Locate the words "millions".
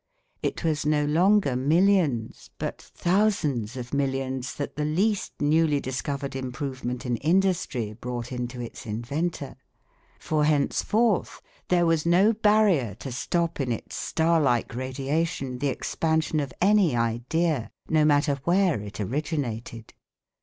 1.55-2.49, 3.93-4.55